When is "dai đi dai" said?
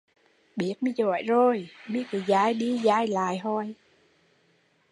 2.27-3.07